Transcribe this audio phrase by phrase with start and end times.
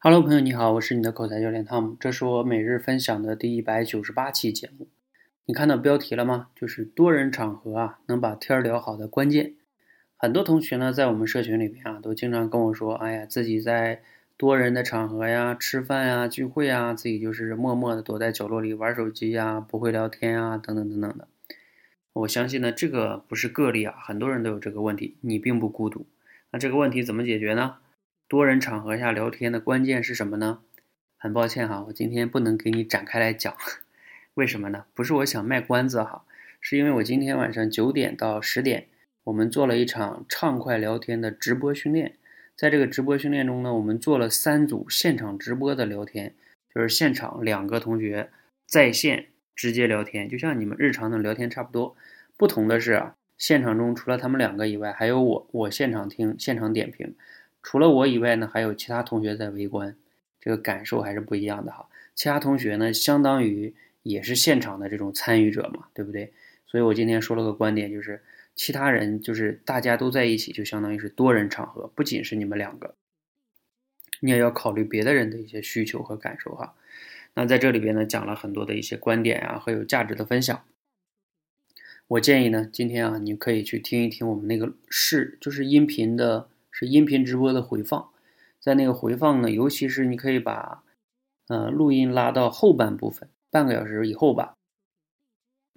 [0.00, 4.86] Hello，朋友你好，我是你的口才教练汤姆，这是我每日分享的第一百九十八期节目。
[5.44, 6.50] 你看到标题了吗？
[6.54, 9.54] 就是多人场合啊，能把天聊好的关键。
[10.16, 14.00] 很多同学呢，在我们社群里边啊，都经常跟我说，哎呀，自己在
[14.36, 21.26] 多人的场合呀，吃饭呀、聚会啊，自己就是默默的躲在角落里玩手机呀，不会聊天啊，等等等等的。
[22.12, 26.06] 我相信呢，这个不是个例啊，很多人都有这个问题，你并不孤独。
[26.52, 27.78] 那这个问题怎么解决呢？
[28.28, 30.60] 多人场合下聊天的关键是什么呢？
[31.16, 33.56] 很抱歉哈，我今天不能给你展开来讲，
[34.34, 34.84] 为什么呢？
[34.92, 36.26] 不是我想卖关子哈，
[36.60, 38.88] 是因为我今天晚上九点到十点，
[39.24, 42.16] 我们做了一场畅快聊天的直播训练。
[42.54, 46.34] 在这个直播训练中呢，我们做了三组现场直播的聊天，
[46.74, 48.28] 就是现场两个同学
[48.66, 51.96] 在线直接聊天，就像你们日常的聊天差不多。
[52.36, 57.14] 不同的是啊，现场中除了他们两个以外，还有我，我现场听，现场点评。
[57.62, 59.94] 除了我以外呢，还有其他同学在围观，
[60.40, 61.86] 这个感受还是不一样的哈。
[62.14, 66.32] 其他同学呢，相当于也是现场的这种参与者嘛，对不对？
[66.66, 68.22] 所以我今天说了个观点，就是
[68.54, 72.94] 其他人就是大家都在一起，就相当于是多人场合，不仅是你们两个，
[74.20, 76.74] 你也要考虑别的人的一些需求和感受哈。
[77.34, 80.64] 那在这里边呢，讲了很多的一些观点啊和有价值的分享。
[82.06, 86.48] 我建议呢，今天啊，你可以去听一听我们那个视，就是音频的。
[86.80, 88.08] 是音频直播的回放，
[88.60, 90.84] 在那个回放呢，尤其是你可以把，
[91.48, 94.54] 呃，录音拉到后半部分，半个小时以后吧，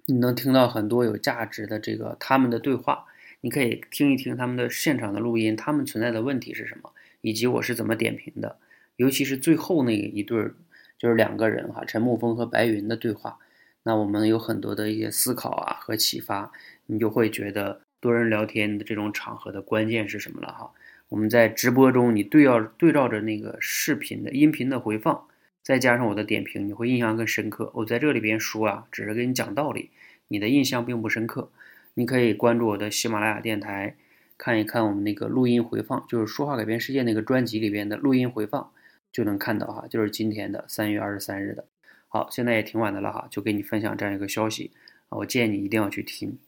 [0.06, 3.06] 你能听到很多有价值的这个他们的对话，
[3.40, 8.56] 你可以听一听他们的现场的录音，他们存在的问题是什么，以及我是怎么点评的，
[8.94, 10.54] 尤其是最后那一对儿，
[10.96, 13.40] 就是两个人哈，陈沐风和白云的对话，
[13.82, 16.52] 那我们有很多的一些思考啊和启发，
[16.86, 20.72] 你就会觉得多人聊天的这种场合的关键是什么了哈。
[21.12, 25.26] 我们在直播中，你对要对照着那个视频的音频的回放，
[25.62, 27.70] 再加上我的点评，你会印象更深刻。
[27.74, 29.90] 我在这里边说啊，只是给你讲道理，
[30.28, 31.50] 你的印象并不深刻。
[31.92, 33.94] 你可以关注我的喜马拉雅电台，
[34.38, 38.72] 看一看我们那个录音回放，就是说话改变世界那个专辑里边的录音回放，
[39.12, 41.66] 就能看到哈，就是今天的三月二十三日的。
[42.08, 44.70] 好，现在也挺晚的了哈，就给你分享这样一个消息
[45.10, 46.38] 啊，我建议你一定要去听。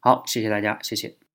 [0.00, 1.29] 好，谢谢大家，谢谢。